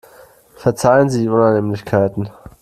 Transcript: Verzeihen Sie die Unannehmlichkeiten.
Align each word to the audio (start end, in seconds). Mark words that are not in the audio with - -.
Verzeihen 0.55 1.11
Sie 1.11 1.21
die 1.21 1.29
Unannehmlichkeiten. 1.29 2.31